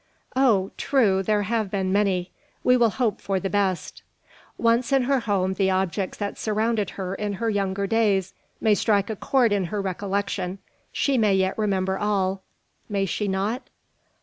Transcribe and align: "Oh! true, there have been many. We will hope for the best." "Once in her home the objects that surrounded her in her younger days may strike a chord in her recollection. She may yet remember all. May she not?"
"Oh! 0.35 0.71
true, 0.77 1.21
there 1.21 1.43
have 1.43 1.69
been 1.69 1.93
many. 1.93 2.31
We 2.63 2.75
will 2.75 2.89
hope 2.89 3.21
for 3.21 3.39
the 3.39 3.51
best." 3.51 4.01
"Once 4.57 4.91
in 4.91 5.03
her 5.03 5.19
home 5.19 5.53
the 5.53 5.69
objects 5.69 6.17
that 6.17 6.39
surrounded 6.39 6.89
her 6.97 7.13
in 7.13 7.33
her 7.33 7.51
younger 7.51 7.85
days 7.85 8.33
may 8.59 8.73
strike 8.73 9.11
a 9.11 9.15
chord 9.15 9.51
in 9.53 9.65
her 9.65 9.79
recollection. 9.79 10.57
She 10.91 11.19
may 11.19 11.35
yet 11.35 11.55
remember 11.55 11.99
all. 11.99 12.41
May 12.89 13.05
she 13.05 13.27
not?" 13.27 13.69